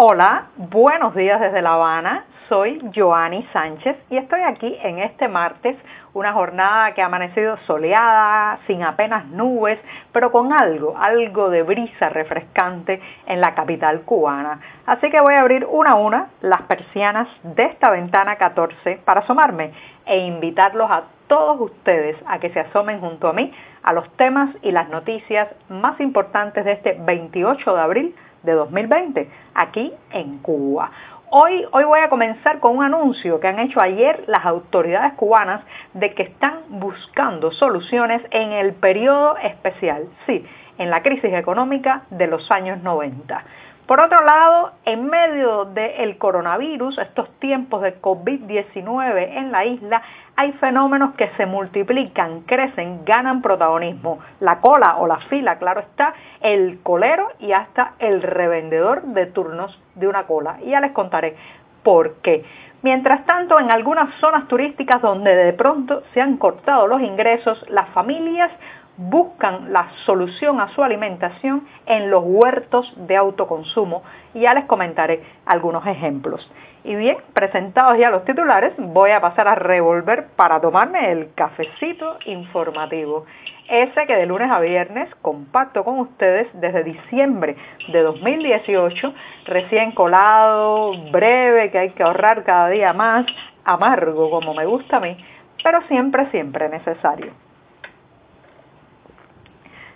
Hola, 0.00 0.44
buenos 0.56 1.12
días 1.16 1.40
desde 1.40 1.60
La 1.60 1.72
Habana. 1.72 2.24
Soy 2.48 2.80
Joanny 2.94 3.44
Sánchez 3.52 3.96
y 4.10 4.16
estoy 4.16 4.42
aquí 4.42 4.78
en 4.80 5.00
este 5.00 5.26
martes, 5.26 5.76
una 6.14 6.32
jornada 6.34 6.94
que 6.94 7.02
ha 7.02 7.06
amanecido 7.06 7.56
soleada, 7.66 8.60
sin 8.68 8.84
apenas 8.84 9.26
nubes, 9.26 9.76
pero 10.12 10.30
con 10.30 10.52
algo, 10.52 10.96
algo 10.96 11.50
de 11.50 11.64
brisa 11.64 12.10
refrescante 12.10 13.02
en 13.26 13.40
la 13.40 13.56
capital 13.56 14.02
cubana. 14.02 14.60
Así 14.86 15.10
que 15.10 15.20
voy 15.20 15.34
a 15.34 15.40
abrir 15.40 15.66
una 15.68 15.90
a 15.90 15.96
una 15.96 16.28
las 16.42 16.62
persianas 16.62 17.26
de 17.42 17.64
esta 17.64 17.90
ventana 17.90 18.36
14 18.36 19.00
para 19.04 19.22
asomarme 19.22 19.72
e 20.06 20.18
invitarlos 20.18 20.88
a 20.88 21.02
todos 21.26 21.60
ustedes 21.60 22.16
a 22.28 22.38
que 22.38 22.50
se 22.50 22.60
asomen 22.60 23.00
junto 23.00 23.26
a 23.26 23.32
mí 23.32 23.52
a 23.82 23.92
los 23.92 24.08
temas 24.16 24.50
y 24.62 24.70
las 24.70 24.88
noticias 24.90 25.48
más 25.68 26.00
importantes 26.00 26.64
de 26.64 26.72
este 26.72 26.96
28 27.00 27.74
de 27.74 27.80
abril 27.80 28.14
de 28.48 28.54
2020 28.54 29.28
aquí 29.54 29.92
en 30.10 30.38
Cuba. 30.38 30.90
Hoy, 31.30 31.66
hoy 31.72 31.84
voy 31.84 32.00
a 32.00 32.08
comenzar 32.08 32.58
con 32.58 32.78
un 32.78 32.84
anuncio 32.84 33.38
que 33.38 33.48
han 33.48 33.58
hecho 33.58 33.80
ayer 33.82 34.24
las 34.26 34.46
autoridades 34.46 35.12
cubanas 35.12 35.62
de 35.92 36.14
que 36.14 36.22
están 36.22 36.60
buscando 36.70 37.52
soluciones 37.52 38.22
en 38.30 38.52
el 38.52 38.72
periodo 38.72 39.36
especial, 39.36 40.08
sí, 40.26 40.46
en 40.78 40.88
la 40.88 41.02
crisis 41.02 41.34
económica 41.34 42.04
de 42.08 42.28
los 42.28 42.50
años 42.50 42.82
90. 42.82 43.44
Por 43.88 44.00
otro 44.00 44.22
lado, 44.22 44.72
en 44.84 45.06
medio 45.06 45.64
del 45.64 46.18
coronavirus, 46.18 46.98
estos 46.98 47.30
tiempos 47.38 47.80
de 47.80 47.98
COVID-19 48.02 49.38
en 49.38 49.50
la 49.50 49.64
isla, 49.64 50.02
hay 50.36 50.52
fenómenos 50.52 51.14
que 51.14 51.30
se 51.38 51.46
multiplican, 51.46 52.42
crecen, 52.42 53.06
ganan 53.06 53.40
protagonismo. 53.40 54.18
La 54.40 54.60
cola 54.60 54.98
o 54.98 55.06
la 55.06 55.20
fila, 55.30 55.56
claro 55.56 55.80
está, 55.80 56.12
el 56.42 56.80
colero 56.82 57.28
y 57.38 57.52
hasta 57.52 57.94
el 57.98 58.20
revendedor 58.20 59.04
de 59.04 59.24
turnos 59.24 59.80
de 59.94 60.06
una 60.06 60.24
cola. 60.24 60.58
Y 60.60 60.68
ya 60.72 60.80
les 60.80 60.92
contaré 60.92 61.34
por 61.82 62.16
qué. 62.16 62.44
Mientras 62.82 63.24
tanto, 63.24 63.58
en 63.58 63.70
algunas 63.70 64.14
zonas 64.16 64.46
turísticas 64.48 65.00
donde 65.00 65.34
de 65.34 65.54
pronto 65.54 66.02
se 66.12 66.20
han 66.20 66.36
cortado 66.36 66.86
los 66.88 67.00
ingresos, 67.00 67.64
las 67.70 67.88
familias 67.88 68.50
buscan 68.98 69.72
la 69.72 69.88
solución 70.04 70.60
a 70.60 70.68
su 70.74 70.82
alimentación 70.82 71.66
en 71.86 72.10
los 72.10 72.24
huertos 72.26 72.92
de 73.06 73.16
autoconsumo 73.16 74.02
y 74.34 74.40
ya 74.40 74.54
les 74.54 74.64
comentaré 74.66 75.22
algunos 75.46 75.86
ejemplos. 75.86 76.50
Y 76.84 76.96
bien, 76.96 77.16
presentados 77.32 77.96
ya 77.98 78.10
los 78.10 78.24
titulares, 78.24 78.72
voy 78.76 79.10
a 79.12 79.20
pasar 79.20 79.46
a 79.46 79.54
revolver 79.54 80.28
para 80.36 80.60
tomarme 80.60 81.12
el 81.12 81.32
cafecito 81.34 82.18
informativo. 82.26 83.24
Ese 83.68 84.06
que 84.06 84.16
de 84.16 84.26
lunes 84.26 84.50
a 84.50 84.58
viernes 84.60 85.08
compacto 85.22 85.84
con 85.84 86.00
ustedes 86.00 86.48
desde 86.54 86.82
diciembre 86.82 87.56
de 87.92 88.02
2018, 88.02 89.14
recién 89.44 89.92
colado, 89.92 90.92
breve, 91.12 91.70
que 91.70 91.78
hay 91.78 91.90
que 91.90 92.02
ahorrar 92.02 92.42
cada 92.44 92.68
día 92.70 92.92
más, 92.92 93.26
amargo 93.64 94.30
como 94.30 94.54
me 94.54 94.64
gusta 94.64 94.96
a 94.96 95.00
mí, 95.00 95.16
pero 95.62 95.82
siempre, 95.82 96.30
siempre 96.30 96.68
necesario. 96.68 97.47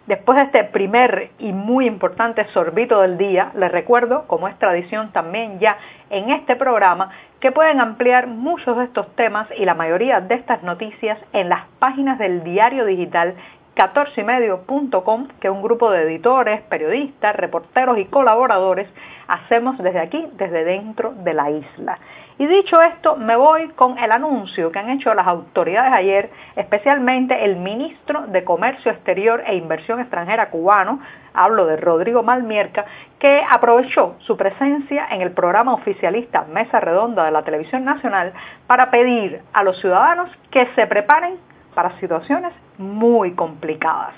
Después 0.06 0.36
de 0.36 0.44
este 0.44 0.64
primer 0.64 1.30
y 1.38 1.52
muy 1.52 1.86
importante 1.86 2.44
sorbito 2.48 3.00
del 3.02 3.18
día, 3.18 3.52
les 3.54 3.70
recuerdo, 3.70 4.26
como 4.26 4.48
es 4.48 4.58
tradición 4.58 5.12
también 5.12 5.60
ya 5.60 5.78
en 6.10 6.30
este 6.30 6.56
programa, 6.56 7.10
que 7.38 7.52
pueden 7.52 7.80
ampliar 7.80 8.26
muchos 8.26 8.76
de 8.78 8.84
estos 8.84 9.14
temas 9.14 9.46
y 9.56 9.64
la 9.64 9.74
mayoría 9.74 10.20
de 10.20 10.34
estas 10.34 10.64
noticias 10.64 11.18
en 11.32 11.48
las 11.48 11.66
páginas 11.78 12.18
del 12.18 12.42
diario 12.42 12.84
digital 12.84 13.34
14ymedio.com, 13.76 15.28
que 15.40 15.48
un 15.48 15.62
grupo 15.62 15.90
de 15.90 16.02
editores, 16.02 16.60
periodistas, 16.62 17.36
reporteros 17.36 17.96
y 17.98 18.04
colaboradores 18.06 18.88
hacemos 19.28 19.78
desde 19.78 20.00
aquí, 20.00 20.28
desde 20.32 20.64
dentro 20.64 21.14
de 21.14 21.32
la 21.32 21.50
isla. 21.50 21.98
Y 22.38 22.46
dicho 22.46 22.80
esto, 22.82 23.16
me 23.16 23.36
voy 23.36 23.68
con 23.70 23.98
el 23.98 24.10
anuncio 24.10 24.72
que 24.72 24.78
han 24.78 24.90
hecho 24.90 25.12
las 25.14 25.26
autoridades 25.26 25.92
ayer, 25.92 26.30
especialmente 26.56 27.44
el 27.44 27.56
ministro 27.56 28.26
de 28.28 28.42
Comercio 28.44 28.90
Exterior 28.90 29.42
e 29.46 29.54
Inversión 29.54 30.00
Extranjera 30.00 30.50
cubano, 30.50 31.00
hablo 31.34 31.66
de 31.66 31.76
Rodrigo 31.76 32.22
Malmierca, 32.22 32.86
que 33.18 33.42
aprovechó 33.48 34.16
su 34.20 34.36
presencia 34.36 35.06
en 35.10 35.20
el 35.20 35.32
programa 35.32 35.74
oficialista 35.74 36.44
Mesa 36.52 36.80
Redonda 36.80 37.24
de 37.24 37.30
la 37.30 37.42
Televisión 37.42 37.84
Nacional 37.84 38.32
para 38.66 38.90
pedir 38.90 39.42
a 39.52 39.62
los 39.62 39.78
ciudadanos 39.80 40.30
que 40.50 40.66
se 40.74 40.86
preparen 40.86 41.36
para 41.74 41.98
situaciones 42.00 42.52
muy 42.78 43.32
complicadas. 43.34 44.14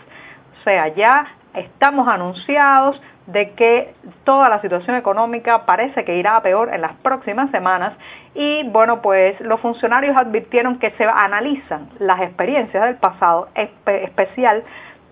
O 0.60 0.64
sea, 0.64 0.88
ya 0.88 1.26
estamos 1.54 2.08
anunciados 2.08 3.00
de 3.26 3.52
que 3.52 3.94
toda 4.24 4.48
la 4.48 4.60
situación 4.60 4.96
económica 4.96 5.64
parece 5.64 6.04
que 6.04 6.16
irá 6.16 6.36
a 6.36 6.42
peor 6.42 6.72
en 6.74 6.82
las 6.82 6.94
próximas 6.96 7.50
semanas 7.50 7.94
y 8.34 8.64
bueno, 8.64 9.00
pues 9.00 9.40
los 9.40 9.60
funcionarios 9.60 10.16
advirtieron 10.16 10.78
que 10.78 10.90
se 10.92 11.04
analizan 11.04 11.88
las 11.98 12.20
experiencias 12.20 12.84
del 12.84 12.96
pasado, 12.96 13.48
especial 13.86 14.64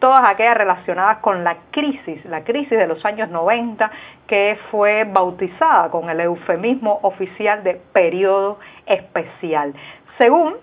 todas 0.02 0.24
aquellas 0.28 0.56
relacionadas 0.56 1.18
con 1.18 1.44
la 1.44 1.58
crisis, 1.70 2.24
la 2.24 2.42
crisis 2.42 2.76
de 2.76 2.88
los 2.88 3.04
años 3.04 3.30
90, 3.30 3.88
que 4.26 4.58
fue 4.72 5.04
bautizada 5.04 5.90
con 5.90 6.10
el 6.10 6.18
eufemismo 6.18 6.98
oficial 7.02 7.62
de 7.62 7.80
periodo 7.92 8.58
especial. 8.84 9.72
Según 10.18 10.54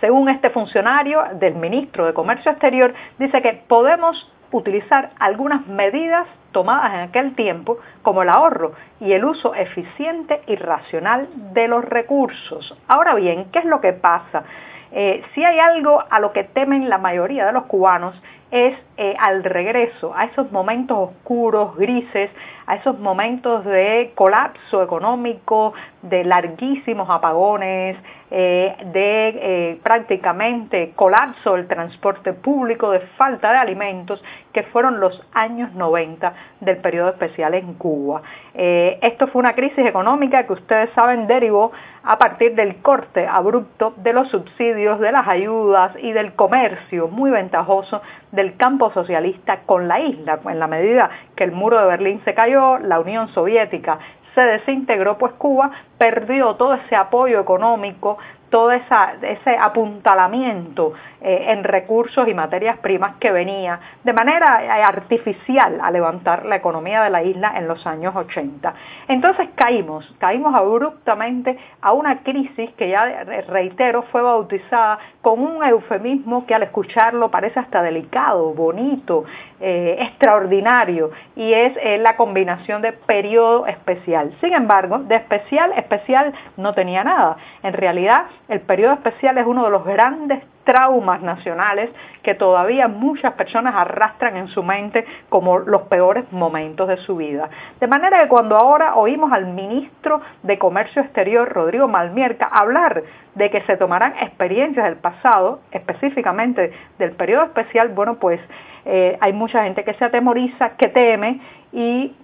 según 0.00 0.28
este 0.28 0.50
funcionario 0.50 1.22
del 1.34 1.54
ministro 1.54 2.04
de 2.04 2.12
Comercio 2.12 2.50
Exterior, 2.50 2.92
dice 3.18 3.40
que 3.40 3.52
podemos 3.66 4.30
utilizar 4.56 5.10
algunas 5.18 5.66
medidas 5.66 6.28
tomadas 6.52 6.94
en 6.94 7.00
aquel 7.00 7.34
tiempo, 7.34 7.78
como 8.02 8.22
el 8.22 8.28
ahorro 8.28 8.72
y 9.00 9.12
el 9.12 9.24
uso 9.24 9.54
eficiente 9.54 10.42
y 10.46 10.54
racional 10.54 11.28
de 11.52 11.66
los 11.66 11.84
recursos. 11.84 12.76
Ahora 12.86 13.14
bien, 13.14 13.46
¿qué 13.52 13.58
es 13.58 13.64
lo 13.64 13.80
que 13.80 13.92
pasa? 13.92 14.44
Eh, 14.92 15.24
si 15.34 15.44
hay 15.44 15.58
algo 15.58 16.04
a 16.08 16.20
lo 16.20 16.32
que 16.32 16.44
temen 16.44 16.88
la 16.88 16.98
mayoría 16.98 17.46
de 17.46 17.52
los 17.52 17.64
cubanos 17.64 18.14
es 18.52 18.78
eh, 18.96 19.16
al 19.18 19.42
regreso 19.42 20.14
a 20.14 20.26
esos 20.26 20.52
momentos 20.52 20.96
oscuros, 20.96 21.76
grises, 21.76 22.30
a 22.66 22.76
esos 22.76 22.96
momentos 23.00 23.64
de 23.64 24.12
colapso 24.14 24.84
económico, 24.84 25.74
de 26.02 26.22
larguísimos 26.22 27.10
apagones, 27.10 27.96
eh, 28.30 28.76
de 28.92 29.28
eh, 29.28 29.80
prácticamente 29.82 30.92
colapso 30.94 31.54
del 31.54 31.66
transporte 31.66 32.34
público, 32.34 32.92
de 32.92 33.00
falta 33.18 33.50
de 33.50 33.58
alimentos, 33.58 34.22
que 34.52 34.62
fueron 34.62 35.00
los 35.00 35.20
años 35.32 35.74
90 35.74 36.32
del 36.60 36.76
periodo 36.76 37.08
especial 37.08 37.54
en 37.54 37.74
Cuba. 37.74 38.22
esto 38.54 39.26
fue 39.26 39.40
una 39.40 39.54
crisis 39.54 39.84
económica 39.84 40.46
que 40.46 40.52
ustedes 40.52 40.88
saben 40.94 41.26
derivó 41.26 41.72
a 42.04 42.18
partir 42.18 42.54
del 42.54 42.76
corte 42.76 43.26
abrupto 43.26 43.94
de 43.96 44.12
los 44.12 44.28
subsidios, 44.28 45.00
de 45.00 45.10
las 45.10 45.26
ayudas 45.26 45.92
y 46.00 46.12
del 46.12 46.34
comercio 46.34 47.08
muy 47.08 47.30
ventajoso 47.30 48.02
del 48.30 48.56
campo 48.56 48.83
socialista 48.92 49.60
con 49.66 49.88
la 49.88 50.00
isla, 50.00 50.40
en 50.46 50.58
la 50.58 50.66
medida 50.66 51.10
que 51.36 51.44
el 51.44 51.52
muro 51.52 51.78
de 51.78 51.86
Berlín 51.86 52.20
se 52.24 52.34
cayó, 52.34 52.78
la 52.78 53.00
Unión 53.00 53.28
Soviética 53.28 53.98
se 54.34 54.40
desintegró, 54.40 55.16
pues 55.16 55.32
Cuba 55.34 55.70
perdió 55.96 56.54
todo 56.56 56.74
ese 56.74 56.96
apoyo 56.96 57.40
económico, 57.40 58.18
todo 58.54 58.70
ese 58.70 59.56
apuntalamiento 59.58 60.92
eh, 61.20 61.46
en 61.48 61.64
recursos 61.64 62.28
y 62.28 62.34
materias 62.34 62.78
primas 62.78 63.16
que 63.16 63.32
venía 63.32 63.80
de 64.04 64.12
manera 64.12 64.62
eh, 64.62 64.82
artificial 64.82 65.80
a 65.82 65.90
levantar 65.90 66.44
la 66.44 66.54
economía 66.54 67.02
de 67.02 67.10
la 67.10 67.24
isla 67.24 67.54
en 67.56 67.66
los 67.66 67.84
años 67.84 68.14
80. 68.14 68.74
Entonces 69.08 69.48
caímos, 69.56 70.06
caímos 70.18 70.54
abruptamente 70.54 71.58
a 71.80 71.94
una 71.94 72.18
crisis 72.18 72.70
que 72.74 72.90
ya, 72.90 73.24
reitero, 73.48 74.02
fue 74.12 74.22
bautizada 74.22 75.00
con 75.20 75.40
un 75.40 75.64
eufemismo 75.64 76.46
que 76.46 76.54
al 76.54 76.62
escucharlo 76.62 77.32
parece 77.32 77.58
hasta 77.58 77.82
delicado, 77.82 78.54
bonito, 78.54 79.24
eh, 79.60 79.96
extraordinario, 79.98 81.10
y 81.34 81.54
es 81.54 81.72
la 82.00 82.16
combinación 82.16 82.82
de 82.82 82.92
periodo 82.92 83.66
especial. 83.66 84.32
Sin 84.40 84.52
embargo, 84.52 84.98
de 84.98 85.16
especial, 85.16 85.72
especial 85.76 86.34
no 86.56 86.74
tenía 86.74 87.02
nada. 87.02 87.36
En 87.64 87.72
realidad, 87.72 88.26
el 88.48 88.60
periodo 88.60 88.92
especial 88.92 89.38
es 89.38 89.46
uno 89.46 89.64
de 89.64 89.70
los 89.70 89.86
grandes 89.86 90.44
traumas 90.64 91.22
nacionales 91.22 91.88
que 92.22 92.34
todavía 92.34 92.88
muchas 92.88 93.32
personas 93.34 93.74
arrastran 93.74 94.36
en 94.36 94.48
su 94.48 94.62
mente 94.62 95.06
como 95.30 95.58
los 95.58 95.82
peores 95.82 96.30
momentos 96.30 96.88
de 96.88 96.98
su 96.98 97.16
vida. 97.16 97.48
De 97.80 97.86
manera 97.86 98.20
que 98.20 98.28
cuando 98.28 98.56
ahora 98.56 98.96
oímos 98.96 99.32
al 99.32 99.46
ministro 99.46 100.20
de 100.42 100.58
Comercio 100.58 101.00
Exterior, 101.00 101.48
Rodrigo 101.48 101.88
Malmierca, 101.88 102.46
hablar 102.52 103.02
de 103.34 103.50
que 103.50 103.62
se 103.62 103.78
tomarán 103.78 104.12
experiencias 104.20 104.84
del 104.84 104.96
pasado, 104.96 105.60
específicamente 105.70 106.70
del 106.98 107.12
periodo 107.12 107.44
especial, 107.44 107.88
bueno, 107.88 108.16
pues 108.16 108.40
eh, 108.84 109.16
hay 109.22 109.32
mucha 109.32 109.64
gente 109.64 109.84
que 109.84 109.94
se 109.94 110.04
atemoriza, 110.04 110.76
que 110.76 110.88
teme 110.88 111.40
y 111.72 112.14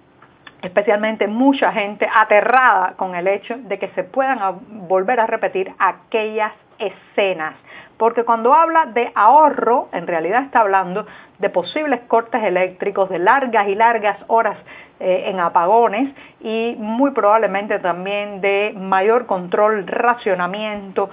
especialmente 0.61 1.27
mucha 1.27 1.71
gente 1.71 2.07
aterrada 2.13 2.93
con 2.97 3.15
el 3.15 3.27
hecho 3.27 3.57
de 3.57 3.79
que 3.79 3.89
se 3.89 4.03
puedan 4.03 4.39
volver 4.87 5.19
a 5.19 5.27
repetir 5.27 5.73
aquellas 5.79 6.53
escenas 6.81 7.55
porque 8.01 8.23
cuando 8.23 8.51
habla 8.55 8.87
de 8.87 9.11
ahorro, 9.13 9.89
en 9.93 10.07
realidad 10.07 10.41
está 10.45 10.61
hablando 10.61 11.05
de 11.37 11.51
posibles 11.51 12.01
cortes 12.07 12.41
eléctricos, 12.43 13.09
de 13.09 13.19
largas 13.19 13.67
y 13.67 13.75
largas 13.75 14.17
horas 14.25 14.57
eh, 14.99 15.25
en 15.27 15.39
apagones 15.39 16.11
y 16.39 16.75
muy 16.79 17.11
probablemente 17.11 17.77
también 17.77 18.41
de 18.41 18.73
mayor 18.75 19.27
control, 19.27 19.85
racionamiento 19.85 21.11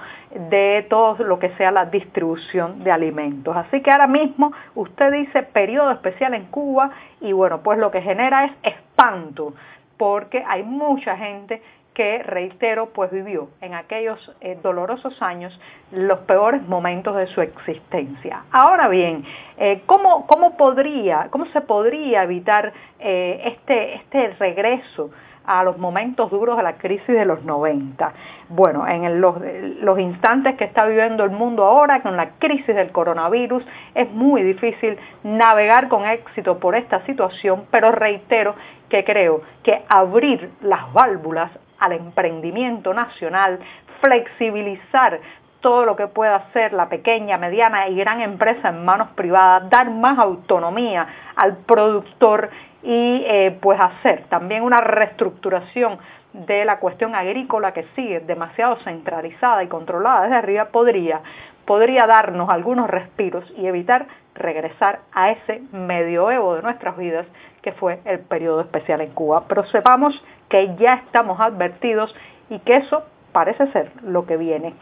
de 0.49 0.87
todo 0.89 1.23
lo 1.25 1.37
que 1.37 1.49
sea 1.57 1.69
la 1.69 1.85
distribución 1.85 2.83
de 2.83 2.91
alimentos. 2.91 3.55
Así 3.55 3.81
que 3.81 3.91
ahora 3.91 4.07
mismo 4.07 4.51
usted 4.73 5.11
dice 5.11 5.43
periodo 5.43 5.91
especial 5.91 6.33
en 6.33 6.45
Cuba 6.45 6.89
y 7.21 7.33
bueno, 7.33 7.59
pues 7.61 7.77
lo 7.77 7.91
que 7.91 8.01
genera 8.01 8.45
es 8.45 8.51
espanto 8.63 9.53
porque 9.95 10.43
hay 10.47 10.63
mucha 10.63 11.17
gente 11.17 11.61
que, 11.99 12.23
reitero, 12.23 12.91
pues 12.93 13.11
vivió 13.11 13.49
en 13.59 13.73
aquellos 13.73 14.31
eh, 14.39 14.57
dolorosos 14.63 15.21
años 15.21 15.59
los 15.91 16.19
peores 16.19 16.61
momentos 16.61 17.13
de 17.17 17.27
su 17.27 17.41
existencia. 17.41 18.43
Ahora 18.51 18.87
bien, 18.87 19.25
eh, 19.57 19.81
¿cómo, 19.85 20.25
¿cómo, 20.25 20.55
podría, 20.55 21.27
¿cómo 21.29 21.45
se 21.47 21.59
podría 21.59 22.23
evitar 22.23 22.71
eh, 22.99 23.41
este, 23.43 23.95
este 23.95 24.29
regreso 24.39 25.11
a 25.45 25.63
los 25.63 25.77
momentos 25.77 26.29
duros 26.29 26.57
de 26.57 26.63
la 26.63 26.73
crisis 26.77 27.07
de 27.07 27.25
los 27.25 27.43
90. 27.43 28.13
Bueno, 28.49 28.87
en 28.87 29.19
los, 29.21 29.99
instantes 29.99 30.55
que 30.55 30.65
está 30.65 30.85
viviendo 30.85 31.23
el 31.23 31.31
mundo 31.31 31.63
ahora, 31.65 32.01
con 32.01 32.15
la 32.17 32.31
crisis 32.39 32.75
del 32.75 32.91
coronavirus, 32.91 33.63
es 33.95 34.09
muy 34.11 34.43
difícil 34.43 34.97
navegar 35.23 35.87
con 35.87 36.05
éxito 36.05 36.59
por 36.59 36.75
esta 36.75 37.03
situación, 37.05 37.65
pero 37.71 37.91
reitero 37.91 38.55
que 38.89 39.03
creo 39.03 39.41
que 39.63 39.83
abrir 39.87 40.51
las 40.61 40.91
válvulas 40.93 41.51
al 41.79 41.93
emprendimiento 41.93 42.93
nacional, 42.93 43.59
flexibilizar 44.01 45.19
todo 45.61 45.85
lo 45.85 45.95
que 45.95 46.07
pueda 46.07 46.35
hacer 46.35 46.73
la 46.73 46.87
pequeña, 46.87 47.37
mediana 47.37 47.87
y 47.89 47.95
gran 47.95 48.21
empresa 48.21 48.69
en 48.69 48.85
manos 48.85 49.09
privadas, 49.09 49.69
dar 49.69 49.89
más 49.89 50.17
autonomía 50.17 51.07
al 51.35 51.57
productor 51.57 52.49
y 52.81 53.23
eh, 53.25 53.57
pues 53.61 53.79
hacer 53.79 54.23
también 54.29 54.63
una 54.63 54.81
reestructuración 54.81 55.99
de 56.33 56.63
la 56.65 56.79
cuestión 56.79 57.15
agrícola 57.15 57.73
que 57.73 57.85
sigue 57.95 58.19
demasiado 58.19 58.77
centralizada 58.77 59.63
y 59.63 59.67
controlada 59.67 60.23
desde 60.23 60.35
arriba, 60.35 60.65
podría, 60.65 61.21
podría 61.65 62.05
darnos 62.07 62.49
algunos 62.49 62.89
respiros 62.89 63.51
y 63.57 63.65
evitar 63.65 64.07
regresar 64.35 64.99
a 65.11 65.31
ese 65.31 65.61
medioevo 65.71 66.55
de 66.55 66.61
nuestras 66.61 66.97
vidas 66.97 67.25
que 67.61 67.71
fue 67.73 67.99
el 68.05 68.19
periodo 68.19 68.61
especial 68.61 69.01
en 69.01 69.11
Cuba. 69.11 69.45
Pero 69.47 69.65
sepamos 69.65 70.23
que 70.47 70.75
ya 70.77 70.95
estamos 70.95 71.39
advertidos 71.39 72.15
y 72.49 72.59
que 72.59 72.77
eso 72.77 73.03
parece 73.31 73.67
ser 73.71 73.91
lo 74.03 74.25
que 74.25 74.37
viene. 74.37 74.73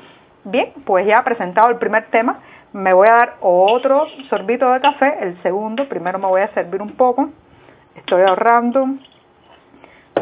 Bien, 0.44 0.72
pues 0.86 1.06
ya 1.06 1.24
presentado 1.24 1.70
el 1.70 1.78
primer 1.78 2.06
tema, 2.06 2.40
me 2.74 2.94
voy 2.94 3.08
a 3.08 3.14
dar 3.14 3.36
otro 3.42 4.06
sorbito 4.30 4.72
de 4.72 4.82
café, 4.82 5.18
el 5.22 5.42
segundo, 5.42 5.90
primero 5.90 6.20
me 6.20 6.28
voy 6.28 6.42
a 6.42 6.54
servir 6.54 6.82
un 6.82 6.92
poco, 6.92 7.30
estoy 7.98 8.22
ahorrando, 8.22 8.88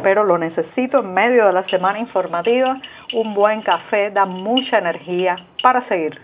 pero 0.01 0.24
lo 0.24 0.38
necesito 0.38 1.00
en 1.00 1.13
medio 1.13 1.48
de 1.48 1.54
la 1.54 1.68
semana 1.68 2.00
informativa, 2.00 2.80
un 3.13 3.33
buen 3.33 3.62
café 3.62 4.12
da 4.12 4.25
mucha 4.25 4.80
energía 4.80 5.36
para 5.62 5.88
seguir. 5.88 6.19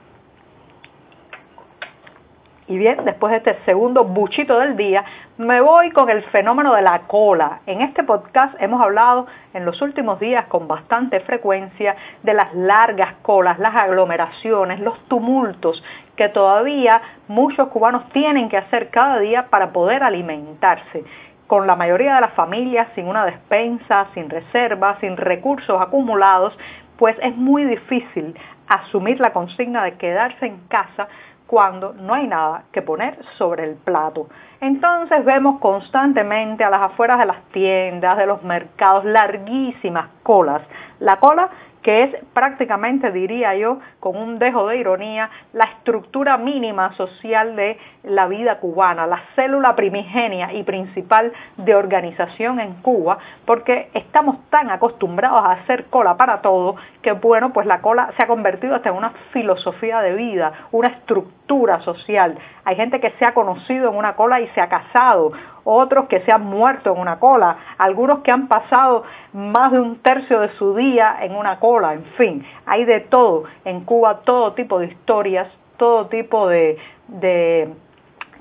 Y 2.68 2.78
bien, 2.78 3.04
después 3.04 3.32
de 3.32 3.38
este 3.38 3.66
segundo 3.66 4.06
buchito 4.06 4.58
del 4.60 4.78
día, 4.78 5.04
me 5.38 5.60
voy 5.60 5.92
con 5.92 6.10
el 6.10 6.24
fenómeno 6.24 6.74
de 6.74 6.82
la 6.82 7.00
cola. 7.00 7.60
En 7.66 7.82
este 7.82 8.04
podcast 8.04 8.56
hemos 8.62 8.82
hablado 8.82 9.28
en 9.54 9.66
los 9.66 9.82
últimos 9.82 10.22
días 10.22 10.46
con 10.46 10.70
bastante 10.70 11.20
frecuencia 11.20 11.98
de 12.24 12.34
las 12.34 12.54
largas 12.54 13.16
colas, 13.24 13.60
las 13.60 13.76
aglomeraciones, 13.76 14.80
los 14.80 14.98
tumultos 15.10 15.84
que 16.16 16.30
todavía 16.30 17.02
muchos 17.28 17.68
cubanos 17.70 18.08
tienen 18.14 18.48
que 18.48 18.58
hacer 18.58 18.90
cada 18.90 19.20
día 19.20 19.48
para 19.50 19.74
poder 19.74 20.02
alimentarse 20.04 21.04
con 21.52 21.68
la 21.68 21.76
mayoría 21.76 22.16
de 22.16 22.22
las 22.22 22.32
familias 22.32 22.88
sin 22.96 23.10
una 23.10 23.26
despensa, 23.26 24.08
sin 24.14 24.30
reservas, 24.30 24.98
sin 25.02 25.18
recursos 25.18 25.82
acumulados, 25.82 26.58
pues 26.96 27.18
es 27.22 27.36
muy 27.36 27.66
difícil 27.66 28.40
asumir 28.70 29.20
la 29.20 29.34
consigna 29.34 29.84
de 29.84 29.96
quedarse 29.96 30.46
en 30.46 30.60
casa 30.70 31.10
cuando 31.48 31.92
no 31.92 32.14
hay 32.14 32.26
nada 32.26 32.64
que 32.72 32.82
poner 32.82 33.20
sobre 33.38 33.66
el 33.66 33.76
plato. 33.76 34.30
Entonces 34.62 35.26
vemos 35.26 35.60
constantemente 35.60 36.64
a 36.64 36.70
las 36.70 36.84
afueras 36.84 37.20
de 37.20 37.26
las 37.26 37.44
tiendas, 37.52 38.18
de 38.18 38.28
los 38.28 38.42
mercados, 38.44 39.04
larguísimas 39.04 40.08
colas. 40.24 40.62
La 41.00 41.18
cola 41.18 41.50
que 41.82 42.04
es 42.04 42.16
prácticamente, 42.34 43.12
diría 43.12 43.56
yo, 43.56 43.80
con 44.00 44.16
un 44.16 44.40
dejo 44.40 44.68
de 44.68 44.78
ironía, 44.78 45.30
la 45.54 45.66
estructura 45.66 46.38
mínima 46.38 46.94
social 46.94 47.56
de 47.56 47.78
la 48.04 48.28
vida 48.28 48.60
cubana, 48.60 49.08
la 49.08 49.22
célula 49.36 49.76
primigenia 49.76 50.54
y 50.54 50.64
principal 50.64 51.32
de 51.58 51.76
organización 51.76 52.60
en 52.60 52.74
Cuba, 52.82 53.18
porque 53.46 53.90
estamos 53.94 54.38
tan 54.50 54.70
acostumbrados 54.70 55.44
a 55.44 55.52
hacer 55.54 55.86
cola 55.86 56.18
para 56.18 56.42
todo 56.42 56.76
que, 57.02 57.14
bueno, 57.14 57.52
pues 57.52 57.66
la 57.66 57.82
cola 57.82 58.12
se 58.16 58.24
ha 58.24 58.28
convertido 58.28 58.76
hasta 58.76 58.90
en 58.90 58.96
una 58.96 59.14
filosofía 59.32 60.02
de 60.02 60.14
vida, 60.14 60.54
una 60.72 60.90
estructura 60.90 61.82
social. 61.82 62.38
Hay 62.64 62.76
gente 62.76 63.00
que 63.00 63.12
se 63.12 63.26
ha 63.26 63.34
conocido 63.34 63.90
en 63.90 63.98
una 63.98 64.16
cola 64.16 64.40
y 64.40 64.48
se 64.50 64.62
ha 64.62 64.70
casado, 64.70 65.32
otros 65.64 66.08
que 66.08 66.22
se 66.22 66.32
han 66.32 66.46
muerto 66.46 66.94
en 66.94 67.00
una 67.00 67.20
cola, 67.20 67.58
algunos 67.78 68.20
que 68.20 68.32
han 68.32 68.48
pasado 68.48 69.04
más 69.34 69.72
de 69.72 69.80
un 69.80 69.98
tercio 70.00 70.40
de 70.40 70.50
su 70.54 70.76
día 70.76 71.18
en 71.22 71.36
una 71.36 71.60
cola, 71.60 71.94
en 71.94 72.04
fin, 72.18 72.46
hay 72.66 72.86
de 72.86 73.02
todo 73.02 73.44
en 73.66 73.82
Cuba, 73.82 74.22
todo 74.24 74.54
tipo 74.54 74.80
de 74.80 74.88
historias, 74.88 75.48
todo 75.78 76.08
tipo 76.08 76.48
de, 76.48 76.78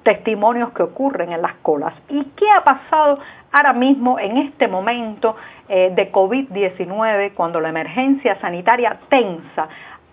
testimonios 0.03 0.73
que 0.73 0.83
ocurren 0.83 1.33
en 1.33 1.43
las 1.43 1.55
colas. 1.57 1.93
¿Y 2.09 2.25
qué 2.37 2.51
ha 2.51 2.65
pasado 2.65 3.19
ahora 3.53 3.75
mismo 3.75 4.19
en 4.19 4.39
este 4.39 4.67
momento 4.67 5.37
eh, 5.69 5.93
de 5.95 6.11
COVID-19, 6.11 7.35
cuando 7.35 7.61
la 7.61 7.69
emergencia 7.69 8.41
sanitaria 8.41 8.99
tensa 9.09 9.69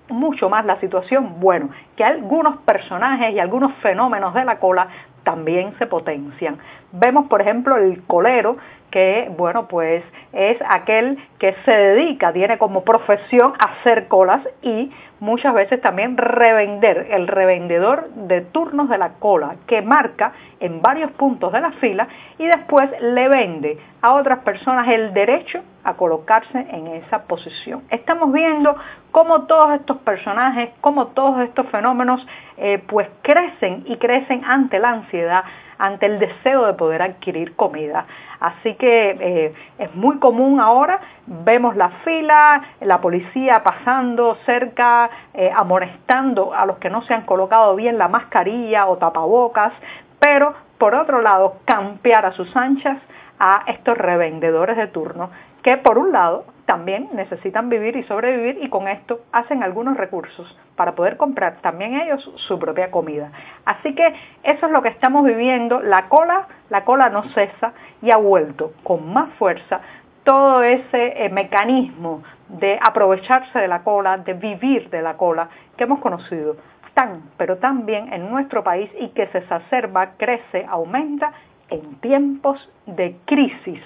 mucho 0.09 0.49
más 0.49 0.65
la 0.65 0.79
situación? 0.79 1.39
Bueno, 1.39 1.69
que 1.95 2.03
algunos 2.03 2.57
personajes 2.57 3.33
y 3.33 3.39
algunos 3.39 3.73
fenómenos 3.75 4.33
de 4.33 4.43
la 4.45 4.59
cola 4.59 4.87
también 5.27 5.73
se 5.77 5.85
potencian. 5.87 6.57
Vemos, 6.93 7.27
por 7.27 7.41
ejemplo, 7.41 7.75
el 7.75 8.01
colero, 8.03 8.55
que, 8.91 9.31
bueno, 9.37 9.67
pues 9.67 10.03
es 10.33 10.57
aquel 10.67 11.17
que 11.39 11.55
se 11.65 11.71
dedica, 11.71 12.33
tiene 12.33 12.57
como 12.57 12.83
profesión 12.83 13.53
hacer 13.59 14.07
colas 14.07 14.41
y 14.61 14.91
muchas 15.19 15.53
veces 15.53 15.81
también 15.81 16.15
revender, 16.17 17.07
el 17.11 17.27
revendedor 17.27 18.09
de 18.09 18.41
turnos 18.41 18.89
de 18.89 18.97
la 18.97 19.13
cola, 19.13 19.55
que 19.65 19.81
marca 19.81 20.33
en 20.59 20.81
varios 20.81 21.11
puntos 21.11 21.51
de 21.53 21.61
la 21.61 21.71
fila 21.73 22.07
y 22.37 22.45
después 22.45 22.89
le 23.01 23.27
vende 23.27 23.77
a 24.01 24.13
otras 24.13 24.39
personas 24.39 24.87
el 24.87 25.13
derecho 25.13 25.61
a 25.83 25.93
colocarse 25.95 26.59
en 26.69 26.87
esa 26.87 27.23
posición. 27.23 27.83
Estamos 27.89 28.31
viendo 28.31 28.75
cómo 29.11 29.43
todos 29.43 29.73
estos 29.73 29.97
personajes, 29.97 30.69
cómo 30.81 31.07
todos 31.07 31.41
estos 31.41 31.65
fenómenos 31.67 32.25
eh, 32.57 32.81
pues 32.87 33.07
crecen 33.21 33.83
y 33.87 33.97
crecen 33.97 34.43
ante 34.45 34.79
la 34.79 34.89
ansiedad, 34.89 35.43
ante 35.79 36.05
el 36.05 36.19
deseo 36.19 36.65
de 36.65 36.73
poder 36.73 37.01
adquirir 37.01 37.55
comida. 37.55 38.05
Así 38.39 38.75
que 38.75 39.17
eh, 39.19 39.53
es 39.77 39.95
muy 39.95 40.19
común 40.19 40.59
ahora, 40.59 40.99
vemos 41.25 41.75
la 41.75 41.89
fila, 42.03 42.61
la 42.81 43.01
policía 43.01 43.63
pasando 43.63 44.35
cerca, 44.45 45.09
eh, 45.33 45.51
amonestando 45.55 46.53
a 46.53 46.65
los 46.65 46.77
que 46.77 46.89
no 46.89 47.01
se 47.03 47.13
han 47.13 47.23
colocado 47.23 47.75
bien 47.75 47.97
la 47.97 48.07
mascarilla 48.07 48.87
o 48.87 48.97
tapabocas, 48.97 49.73
pero 50.19 50.53
por 50.77 50.93
otro 50.93 51.21
lado, 51.21 51.57
campear 51.65 52.25
a 52.25 52.31
sus 52.33 52.55
anchas 52.55 52.97
a 53.39 53.63
estos 53.67 53.97
revendedores 53.97 54.77
de 54.77 54.87
turno 54.87 55.29
que 55.63 55.77
por 55.77 55.97
un 55.97 56.11
lado 56.11 56.45
también 56.67 57.09
necesitan 57.13 57.69
vivir 57.69 57.95
y 57.95 58.03
sobrevivir 58.03 58.59
y 58.61 58.69
con 58.69 58.89
esto 58.89 59.21
hacen 59.31 59.63
algunos 59.63 59.95
recursos 59.95 60.45
para 60.75 60.95
poder 60.95 61.15
comprar 61.15 61.61
también 61.61 61.95
ellos 61.95 62.29
su 62.35 62.59
propia 62.59 62.91
comida. 62.91 63.31
Así 63.65 63.95
que 63.95 64.05
eso 64.43 64.65
es 64.65 64.71
lo 64.71 64.81
que 64.81 64.89
estamos 64.89 65.25
viviendo, 65.25 65.81
la 65.81 66.09
cola, 66.09 66.47
la 66.69 66.83
cola 66.83 67.09
no 67.09 67.23
cesa 67.29 67.71
y 68.01 68.11
ha 68.11 68.17
vuelto 68.17 68.73
con 68.83 69.11
más 69.13 69.29
fuerza 69.35 69.79
todo 70.25 70.61
ese 70.61 71.25
eh, 71.25 71.29
mecanismo 71.29 72.21
de 72.49 72.77
aprovecharse 72.81 73.59
de 73.59 73.69
la 73.69 73.83
cola, 73.83 74.17
de 74.17 74.33
vivir 74.33 74.89
de 74.89 75.01
la 75.01 75.15
cola 75.15 75.47
que 75.77 75.85
hemos 75.85 75.99
conocido 75.99 76.57
tan, 76.93 77.29
pero 77.37 77.59
tan 77.59 77.85
bien 77.85 78.11
en 78.11 78.29
nuestro 78.29 78.61
país 78.61 78.91
y 78.99 79.07
que 79.09 79.27
se 79.27 79.37
exacerba, 79.37 80.17
crece, 80.17 80.65
aumenta 80.67 81.31
en 81.69 81.95
tiempos 82.01 82.69
de 82.85 83.15
crisis. 83.23 83.81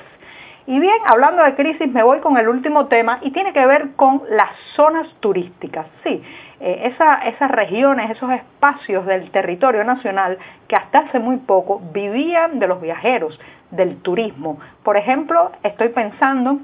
Y 0.68 0.80
bien, 0.80 0.98
hablando 1.06 1.44
de 1.44 1.56
crisis, 1.56 1.92
me 1.92 2.04
voy 2.04 2.20
con 2.20 2.38
el 2.38 2.48
último 2.48 2.86
tema 2.88 3.20
y 3.22 3.32
tiene 3.32 3.54
que 3.54 3.66
ver 3.66 3.92
con 3.96 4.22
las 4.30 4.52
zonas 4.76 5.08
turísticas. 5.20 5.88
Sí, 6.04 6.22
eh, 6.60 6.94
esas 7.26 7.52
regiones, 7.52 8.12
esos 8.12 8.32
espacios 8.32 9.06
del 9.06 9.32
territorio 9.32 9.84
nacional 9.84 10.38
que 10.68 10.76
hasta 10.76 11.00
hace 11.00 11.20
muy 11.20 11.38
poco 11.38 11.82
vivían 11.92 12.60
de 12.60 12.68
los 12.68 12.80
viajeros, 12.80 13.40
del 13.72 13.98
turismo. 14.02 14.60
Por 14.84 14.98
ejemplo, 14.98 15.52
estoy 15.64 15.90
pensando 15.90 16.60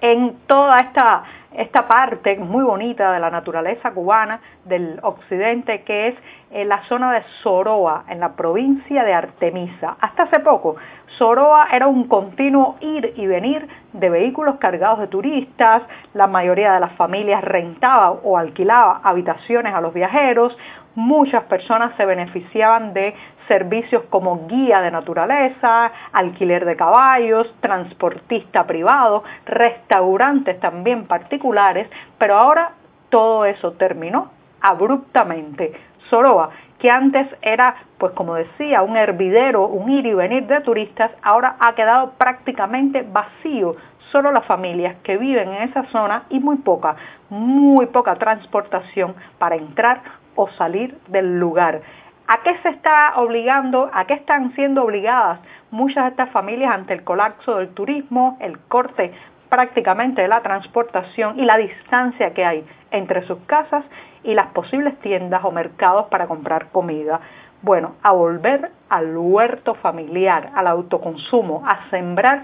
en 0.00 0.36
toda 0.46 0.80
esta 0.80 1.24
esta 1.54 1.86
parte 1.86 2.36
muy 2.36 2.64
bonita 2.64 3.12
de 3.12 3.20
la 3.20 3.30
naturaleza 3.30 3.92
cubana 3.92 4.40
del 4.64 4.98
occidente 5.02 5.82
que 5.82 6.08
es 6.08 6.14
en 6.50 6.68
la 6.68 6.82
zona 6.84 7.12
de 7.12 7.22
Soroa, 7.42 8.04
en 8.08 8.20
la 8.20 8.32
provincia 8.32 9.04
de 9.04 9.12
Artemisa. 9.12 9.96
Hasta 10.00 10.24
hace 10.24 10.40
poco, 10.40 10.76
Soroa 11.18 11.68
era 11.72 11.86
un 11.86 12.08
continuo 12.08 12.76
ir 12.80 13.12
y 13.16 13.26
venir 13.26 13.68
de 13.92 14.10
vehículos 14.10 14.56
cargados 14.56 15.00
de 15.00 15.06
turistas, 15.06 15.82
la 16.12 16.26
mayoría 16.26 16.72
de 16.74 16.80
las 16.80 16.92
familias 16.92 17.42
rentaba 17.42 18.10
o 18.10 18.36
alquilaba 18.36 19.00
habitaciones 19.04 19.74
a 19.74 19.80
los 19.80 19.94
viajeros, 19.94 20.56
muchas 20.94 21.44
personas 21.44 21.96
se 21.96 22.04
beneficiaban 22.04 22.94
de 22.94 23.14
servicios 23.48 24.04
como 24.10 24.46
guía 24.46 24.80
de 24.80 24.90
naturaleza, 24.90 25.92
alquiler 26.12 26.64
de 26.64 26.76
caballos, 26.76 27.52
transportista 27.60 28.66
privado, 28.66 29.24
restaurantes 29.44 30.58
también 30.60 31.06
particulares, 31.06 31.88
pero 32.18 32.36
ahora 32.36 32.72
todo 33.10 33.44
eso 33.44 33.72
terminó 33.72 34.30
abruptamente. 34.60 35.72
Soroa, 36.08 36.50
que 36.78 36.90
antes 36.90 37.26
era, 37.42 37.76
pues 37.98 38.12
como 38.12 38.34
decía, 38.34 38.82
un 38.82 38.96
hervidero, 38.96 39.66
un 39.66 39.90
ir 39.90 40.06
y 40.06 40.14
venir 40.14 40.46
de 40.46 40.60
turistas, 40.60 41.10
ahora 41.22 41.56
ha 41.60 41.74
quedado 41.74 42.12
prácticamente 42.18 43.02
vacío. 43.02 43.76
Solo 44.12 44.30
las 44.30 44.44
familias 44.44 44.96
que 45.02 45.16
viven 45.16 45.48
en 45.48 45.62
esa 45.68 45.84
zona 45.84 46.24
y 46.28 46.38
muy 46.40 46.56
poca, 46.56 46.96
muy 47.30 47.86
poca 47.86 48.16
transportación 48.16 49.14
para 49.38 49.56
entrar 49.56 50.02
o 50.36 50.48
salir 50.50 50.98
del 51.08 51.38
lugar. 51.38 51.80
¿A 52.26 52.42
qué 52.42 52.56
se 52.62 52.70
está 52.70 53.14
obligando, 53.16 53.90
a 53.92 54.06
qué 54.06 54.14
están 54.14 54.52
siendo 54.54 54.82
obligadas 54.82 55.40
muchas 55.70 56.04
de 56.04 56.10
estas 56.10 56.30
familias 56.30 56.72
ante 56.72 56.94
el 56.94 57.04
colapso 57.04 57.56
del 57.56 57.68
turismo, 57.74 58.38
el 58.40 58.58
corte 58.60 59.12
prácticamente 59.54 60.26
la 60.26 60.40
transportación 60.40 61.38
y 61.38 61.44
la 61.44 61.56
distancia 61.56 62.34
que 62.34 62.44
hay 62.44 62.66
entre 62.90 63.24
sus 63.24 63.38
casas 63.46 63.84
y 64.24 64.34
las 64.34 64.48
posibles 64.48 64.98
tiendas 64.98 65.44
o 65.44 65.52
mercados 65.52 66.06
para 66.06 66.26
comprar 66.26 66.70
comida? 66.72 67.20
Bueno, 67.62 67.94
a 68.02 68.10
volver 68.10 68.72
al 68.88 69.16
huerto 69.16 69.76
familiar, 69.76 70.50
al 70.56 70.66
autoconsumo, 70.66 71.62
a 71.64 71.88
sembrar 71.90 72.42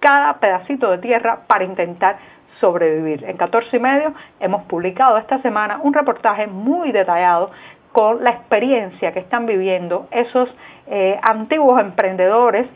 cada 0.00 0.40
pedacito 0.40 0.90
de 0.90 0.98
tierra 0.98 1.42
para 1.46 1.62
intentar 1.62 2.18
sobrevivir. 2.58 3.22
En 3.22 3.36
14 3.36 3.76
y 3.76 3.78
medio 3.78 4.14
hemos 4.40 4.64
publicado 4.64 5.16
esta 5.16 5.40
semana 5.42 5.78
un 5.80 5.94
reportaje 5.94 6.48
muy 6.48 6.90
detallado 6.90 7.52
con 7.92 8.24
la 8.24 8.30
experiencia 8.30 9.12
que 9.12 9.20
están 9.20 9.46
viviendo 9.46 10.08
esos 10.10 10.52
eh, 10.88 11.20
antiguos 11.22 11.80
emprendedores 11.80 12.66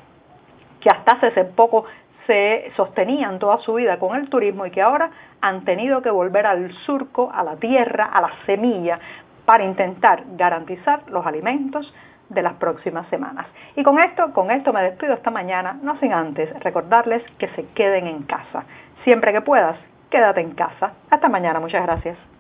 que 0.80 0.88
hasta 0.88 1.12
hace 1.12 1.44
poco 1.44 1.84
se 2.26 2.72
sostenían 2.76 3.38
toda 3.38 3.58
su 3.58 3.74
vida 3.74 3.98
con 3.98 4.16
el 4.16 4.28
turismo 4.28 4.66
y 4.66 4.70
que 4.70 4.82
ahora 4.82 5.10
han 5.40 5.64
tenido 5.64 6.02
que 6.02 6.10
volver 6.10 6.46
al 6.46 6.72
surco, 6.86 7.30
a 7.34 7.42
la 7.42 7.56
tierra, 7.56 8.06
a 8.06 8.20
la 8.20 8.30
semilla, 8.46 8.98
para 9.44 9.64
intentar 9.64 10.22
garantizar 10.36 11.02
los 11.08 11.26
alimentos 11.26 11.92
de 12.28 12.42
las 12.42 12.54
próximas 12.54 13.06
semanas. 13.08 13.46
Y 13.76 13.82
con 13.82 13.98
esto, 13.98 14.32
con 14.32 14.50
esto 14.50 14.72
me 14.72 14.82
despido 14.82 15.14
esta 15.14 15.30
mañana, 15.30 15.78
no 15.82 15.98
sin 15.98 16.12
antes 16.12 16.48
recordarles 16.60 17.22
que 17.38 17.48
se 17.48 17.66
queden 17.74 18.06
en 18.06 18.22
casa. 18.22 18.64
Siempre 19.04 19.32
que 19.32 19.40
puedas, 19.40 19.76
quédate 20.10 20.40
en 20.40 20.52
casa. 20.52 20.92
Hasta 21.10 21.28
mañana, 21.28 21.60
muchas 21.60 21.82
gracias. 21.82 22.31